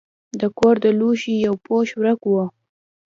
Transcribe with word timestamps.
د 0.39 0.41
کور 0.57 0.75
د 0.85 0.87
لوښو 0.99 1.33
یو 1.45 1.53
پوښ 1.65 1.87
ورک 2.01 2.21
و. 2.29 2.33